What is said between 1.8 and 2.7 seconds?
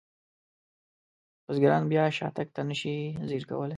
بیا شاتګ ته